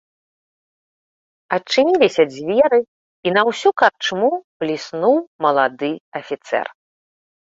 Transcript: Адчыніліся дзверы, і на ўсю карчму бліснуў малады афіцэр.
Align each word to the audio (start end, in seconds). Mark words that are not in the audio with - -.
Адчыніліся 1.57 2.23
дзверы, 2.33 2.79
і 3.29 3.35
на 3.37 3.41
ўсю 3.49 3.69
карчму 3.81 4.29
бліснуў 4.63 5.15
малады 5.47 5.91
афіцэр. 6.21 6.67